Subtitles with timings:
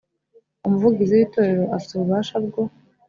[0.65, 2.61] umuvugizi w itorero afite ububasha bwo